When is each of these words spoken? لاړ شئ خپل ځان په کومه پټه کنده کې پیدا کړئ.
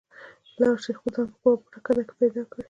لاړ 0.59 0.75
شئ 0.83 0.91
خپل 0.97 1.11
ځان 1.15 1.27
په 1.31 1.37
کومه 1.41 1.57
پټه 1.63 1.79
کنده 1.85 2.03
کې 2.07 2.13
پیدا 2.19 2.41
کړئ. 2.51 2.59